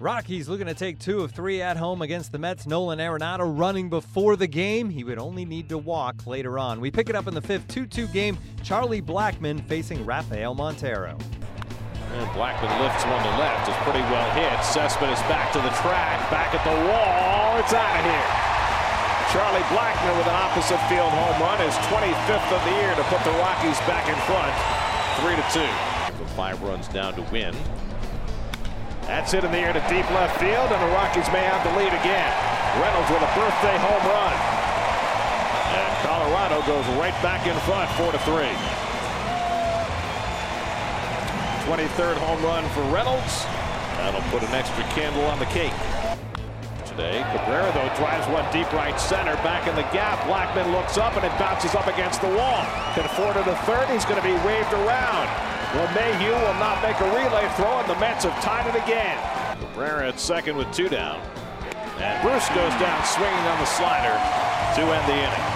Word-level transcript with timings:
Rockies 0.00 0.48
looking 0.48 0.66
to 0.66 0.72
take 0.72 0.98
two 0.98 1.20
of 1.20 1.32
three 1.32 1.60
at 1.60 1.76
home 1.76 2.00
against 2.00 2.32
the 2.32 2.38
Mets. 2.38 2.66
Nolan 2.66 2.98
Arenado 3.00 3.44
running 3.44 3.90
before 3.90 4.34
the 4.34 4.46
game. 4.46 4.88
He 4.88 5.04
would 5.04 5.18
only 5.18 5.44
need 5.44 5.68
to 5.68 5.76
walk 5.76 6.26
later 6.26 6.58
on. 6.58 6.80
We 6.80 6.90
pick 6.90 7.10
it 7.10 7.14
up 7.14 7.28
in 7.28 7.34
the 7.34 7.42
fifth 7.42 7.68
2 7.68 7.84
2 7.84 8.06
game. 8.06 8.38
Charlie 8.62 9.02
Blackmon 9.02 9.62
facing 9.68 10.06
Rafael 10.06 10.54
Montero. 10.54 11.18
And 12.16 12.26
Blackmon 12.32 12.72
lifts 12.80 13.04
one 13.04 13.20
to 13.20 13.34
left. 13.36 13.68
It's 13.68 13.76
pretty 13.84 14.00
well 14.08 14.24
hit. 14.32 14.64
Cessman 14.64 15.12
is 15.12 15.20
back 15.28 15.52
to 15.52 15.60
the 15.60 15.68
track, 15.84 16.16
back 16.30 16.54
at 16.56 16.64
the 16.64 16.76
wall. 16.88 17.60
It's 17.60 17.74
out 17.76 18.00
of 18.00 18.04
here. 18.08 18.30
Charlie 19.36 19.68
Blackmon 19.68 20.16
with 20.16 20.26
an 20.26 20.34
opposite 20.34 20.80
field 20.88 21.12
home 21.12 21.44
run, 21.44 21.60
his 21.60 21.76
25th 21.92 22.50
of 22.56 22.64
the 22.64 22.72
year 22.80 22.96
to 22.96 23.04
put 23.12 23.22
the 23.22 23.36
Rockies 23.36 23.78
back 23.84 24.08
in 24.08 24.16
front, 24.24 24.56
3 25.20 25.36
to 25.36 25.44
2. 25.52 26.24
The 26.24 26.30
five 26.32 26.60
runs 26.62 26.88
down 26.88 27.14
to 27.16 27.22
win. 27.30 27.54
That's 29.10 29.34
hit 29.34 29.42
in 29.42 29.50
the 29.50 29.58
air 29.58 29.74
to 29.74 29.82
deep 29.90 30.06
left 30.14 30.38
field, 30.38 30.70
and 30.70 30.78
the 30.86 30.92
Rockies 30.94 31.26
may 31.34 31.42
have 31.42 31.58
the 31.66 31.74
lead 31.74 31.90
again. 31.90 32.30
Reynolds 32.78 33.10
with 33.10 33.26
a 33.26 33.32
birthday 33.34 33.74
home 33.82 34.06
run. 34.06 34.36
And 35.74 35.90
Colorado 36.06 36.62
goes 36.62 36.86
right 36.94 37.18
back 37.18 37.42
in 37.42 37.58
front, 37.66 37.90
4 37.98 38.14
to 38.14 38.22
3. 38.22 38.46
23rd 41.66 42.22
home 42.22 42.38
run 42.46 42.62
for 42.70 42.86
Reynolds. 42.94 43.50
That'll 43.98 44.22
put 44.30 44.46
an 44.46 44.54
extra 44.54 44.86
candle 44.94 45.26
on 45.26 45.42
the 45.42 45.50
cake. 45.50 45.74
Today, 46.86 47.26
Cabrera, 47.34 47.66
though, 47.74 47.90
drives 47.98 48.30
one 48.30 48.46
deep 48.54 48.70
right 48.70 48.94
center. 48.94 49.34
Back 49.42 49.66
in 49.66 49.74
the 49.74 49.90
gap, 49.90 50.22
Blackmon 50.30 50.70
looks 50.70 50.98
up, 50.98 51.18
and 51.18 51.26
it 51.26 51.34
bounces 51.34 51.74
up 51.74 51.90
against 51.90 52.22
the 52.22 52.30
wall. 52.30 52.62
Conforto 52.94 53.42
to 53.42 53.58
third. 53.66 53.90
He's 53.90 54.06
going 54.06 54.22
to 54.22 54.26
be 54.26 54.38
waved 54.46 54.70
around. 54.70 55.26
LeMahieu 55.70 56.34
will 56.34 56.58
not 56.58 56.82
make 56.82 56.98
a 56.98 57.08
relay 57.14 57.46
throw, 57.54 57.78
and 57.78 57.88
the 57.88 57.94
Mets 58.02 58.24
have 58.24 58.34
tied 58.42 58.66
it 58.66 58.74
again. 58.74 59.14
Cabrera 59.60 60.08
at 60.08 60.18
second 60.18 60.56
with 60.56 60.66
two 60.74 60.88
down. 60.88 61.22
And 62.02 62.18
Bruce 62.26 62.48
goes 62.50 62.74
down 62.82 62.98
swinging 63.06 63.46
on 63.46 63.58
the 63.62 63.70
slider 63.70 64.16
to 64.74 64.82
end 64.82 65.06
the 65.06 65.14
inning. 65.14 65.46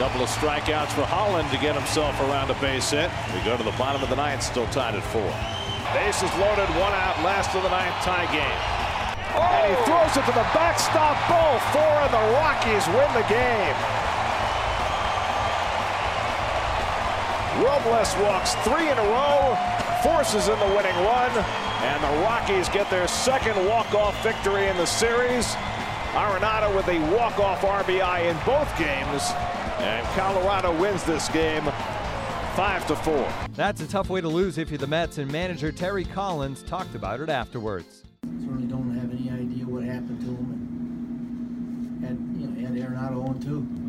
Couple 0.00 0.24
of 0.24 0.32
strikeouts 0.32 0.96
for 0.96 1.04
Holland 1.04 1.50
to 1.52 1.58
get 1.60 1.76
himself 1.76 2.16
around 2.24 2.48
a 2.48 2.56
base 2.56 2.88
hit. 2.88 3.12
We 3.36 3.44
go 3.44 3.54
to 3.54 3.62
the 3.62 3.76
bottom 3.76 4.00
of 4.00 4.08
the 4.08 4.16
ninth, 4.16 4.42
still 4.42 4.66
tied 4.72 4.96
at 4.96 5.04
four. 5.12 5.28
Bases 5.92 6.32
loaded, 6.40 6.72
one 6.80 6.96
out, 6.96 7.20
last 7.20 7.52
of 7.52 7.60
the 7.60 7.68
ninth 7.68 7.94
tie 8.00 8.24
game. 8.32 8.60
Oh. 9.36 9.44
And 9.44 9.68
he 9.68 9.76
throws 9.84 10.16
it 10.16 10.24
to 10.24 10.32
the 10.32 10.48
backstop 10.56 11.20
ball. 11.28 11.60
Four, 11.76 11.94
and 12.00 12.12
the 12.16 12.24
Rockies 12.40 12.88
win 12.96 13.10
the 13.12 13.28
game. 13.28 13.76
Robles 17.60 18.16
walks 18.16 18.54
three 18.64 18.88
in 18.88 18.96
a 18.96 19.08
row, 19.12 19.56
forces 20.02 20.48
in 20.48 20.58
the 20.58 20.66
winning 20.74 20.96
run, 21.04 21.30
and 21.82 22.02
the 22.02 22.22
Rockies 22.22 22.68
get 22.70 22.88
their 22.88 23.06
second 23.06 23.54
walk-off 23.66 24.20
victory 24.22 24.68
in 24.68 24.76
the 24.78 24.86
series. 24.86 25.46
Arenado 26.12 26.74
with 26.74 26.88
a 26.88 26.98
walk-off 27.14 27.60
RBI 27.60 28.30
in 28.30 28.36
both 28.46 28.68
games, 28.78 29.32
and 29.80 30.06
Colorado 30.16 30.78
wins 30.80 31.04
this 31.04 31.28
game 31.28 31.64
five 32.54 32.86
to 32.86 32.96
four. 32.96 33.30
That's 33.54 33.82
a 33.82 33.86
tough 33.86 34.08
way 34.08 34.22
to 34.22 34.28
lose 34.28 34.56
if 34.56 34.70
you're 34.70 34.78
the 34.78 34.86
Mets, 34.86 35.18
and 35.18 35.30
manager 35.30 35.72
Terry 35.72 36.04
Collins 36.04 36.62
talked 36.62 36.94
about 36.94 37.20
it 37.20 37.28
afterwards. 37.28 38.02
Certainly 38.22 38.66
don't 38.68 38.94
have 38.94 39.10
any 39.10 39.30
idea 39.30 39.66
what 39.66 39.84
happened 39.84 40.20
to 40.20 40.26
him, 40.26 42.00
and 42.02 42.04
had 42.04 42.40
you 42.40 42.46
know 42.46 42.80
had 42.80 42.92
Arenado 42.92 43.28
on 43.28 43.40
too. 43.40 43.81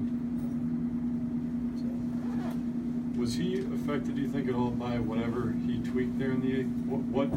Was 3.23 3.35
he 3.35 3.59
affected, 3.59 4.19
do 4.19 4.21
you 4.21 4.27
think, 4.27 4.49
at 4.49 4.53
all 4.53 4.71
by 4.71 4.99
whatever 4.99 5.55
he 5.65 5.79
tweaked 5.79 6.19
there 6.19 6.35
in 6.35 6.43
the 6.43 6.59
eighth? 6.59 6.75
What, 6.83 7.07
what 7.07 7.31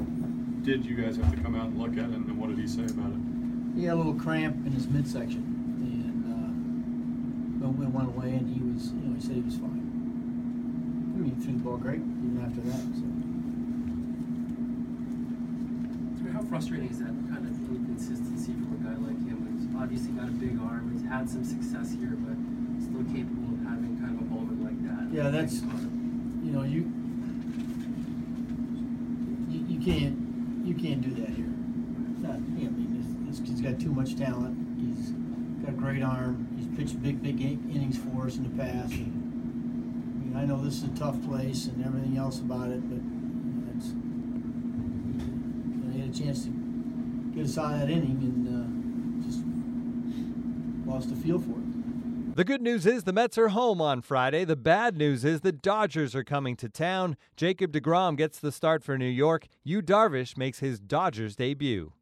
did 0.67 0.83
you 0.85 0.99
guys 0.99 1.15
have 1.15 1.31
to 1.31 1.39
come 1.39 1.55
out 1.55 1.71
and 1.71 1.79
look 1.79 1.95
at, 1.95 2.11
and 2.11 2.27
then 2.27 2.35
what 2.35 2.51
did 2.51 2.59
he 2.59 2.67
say 2.67 2.83
about 2.91 3.15
it? 3.15 3.23
He 3.79 3.87
had 3.87 3.95
a 3.95 4.03
little 4.03 4.19
cramp 4.19 4.67
in 4.67 4.75
his 4.75 4.91
midsection, 4.91 5.47
and 5.47 6.27
uh, 6.27 7.87
it 7.87 7.95
went 7.95 8.11
away, 8.11 8.35
and 8.35 8.51
he 8.51 8.59
was, 8.67 8.91
you 8.99 9.07
know, 9.07 9.15
he 9.15 9.23
said 9.23 9.39
he 9.39 9.47
was 9.47 9.63
fine. 9.63 9.79
I 11.15 11.23
mean, 11.23 11.39
he 11.39 11.39
threw 11.39 11.55
the 11.55 11.63
ball 11.63 11.79
great 11.79 12.03
even 12.03 12.43
after 12.43 12.67
that. 12.67 12.83
So. 12.83 13.07
so 16.19 16.23
how 16.35 16.43
frustrating 16.51 16.91
is 16.91 16.99
that 16.99 17.15
kind 17.31 17.47
of 17.47 17.55
inconsistency 17.71 18.59
from 18.59 18.75
a 18.75 18.91
guy 18.91 18.99
like 19.07 19.23
him? 19.23 19.39
He's 19.55 19.71
obviously 19.71 20.19
got 20.19 20.27
a 20.27 20.35
big 20.35 20.59
arm. 20.59 20.91
He's 20.91 21.07
had 21.07 21.31
some 21.31 21.47
success 21.47 21.95
here, 21.95 22.19
but 22.27 22.35
still 22.83 23.07
capable 23.15 23.55
of 23.55 23.63
having 23.71 24.03
kind 24.03 24.19
of 24.19 24.27
a 24.27 24.31
moment 24.35 24.67
like 24.67 24.83
that. 24.83 25.06
Yeah, 25.17 25.31
that's 25.31 25.63
you 25.63 26.53
know 26.53 26.63
you 26.63 26.93
you, 29.49 29.65
you 29.67 29.81
can't 29.83 30.15
you 30.63 30.75
can't 30.75 31.01
do 31.01 31.09
that 31.23 31.31
here. 31.31 31.47
Not, 32.21 32.35
I 32.35 32.39
mean, 32.39 33.25
this, 33.27 33.39
this 33.39 33.49
kid's 33.49 33.63
got 33.63 33.81
too 33.81 33.93
much 33.93 34.15
talent. 34.17 34.59
He's 34.79 35.13
got 35.65 35.71
a 35.71 35.73
great 35.73 36.03
arm. 36.03 36.47
He's 36.55 36.67
pitched 36.77 37.03
big 37.03 37.23
big 37.23 37.41
innings 37.41 37.97
for 37.97 38.27
us 38.27 38.37
in 38.37 38.43
the 38.43 38.63
past. 38.63 38.93
And, 38.93 39.09
I 40.21 40.25
mean, 40.27 40.37
I 40.37 40.45
know 40.45 40.63
this 40.63 40.83
is 40.83 40.85
a 40.85 40.89
tough 40.89 41.17
place 41.25 41.65
and 41.65 41.83
everything 41.83 42.19
else 42.19 42.41
about 42.41 42.69
it, 42.69 42.87
but 42.87 43.01
you 43.01 43.95
know, 45.81 45.99
had 45.99 46.11
a 46.11 46.13
chance 46.13 46.45
to 46.45 46.51
get 47.35 47.47
us 47.47 47.57
out 47.57 47.73
of 47.73 47.81
that 47.81 47.89
inning 47.89 48.21
and 48.21 48.47
uh, 48.53 48.69
just 49.27 49.41
lost 50.87 51.09
the 51.09 51.17
feel 51.17 51.39
for 51.39 51.53
it. 51.53 51.76
The 52.37 52.45
good 52.45 52.61
news 52.61 52.85
is 52.85 53.05
the 53.05 53.15
Mets 53.15 53.39
are 53.39 53.49
home 53.49 53.81
on 53.81 54.03
Friday. 54.03 54.45
The 54.45 54.57
bad 54.57 54.95
news 54.95 55.25
is 55.25 55.41
the 55.41 55.53
Dodgers 55.53 56.15
are 56.15 56.23
coming 56.23 56.55
to 56.57 56.69
town. 56.69 57.17
Jacob 57.35 57.73
DeGrom 57.73 58.15
gets 58.15 58.39
the 58.39 58.53
start 58.53 58.85
for 58.85 58.99
New 58.99 59.07
York. 59.07 59.47
Yu 59.65 59.81
Darvish 59.81 60.37
makes 60.37 60.59
his 60.59 60.79
Dodgers 60.79 61.35
debut. 61.35 61.95